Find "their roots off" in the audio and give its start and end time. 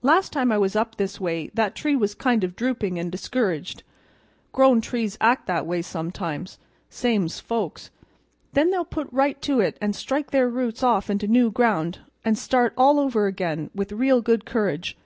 10.30-11.10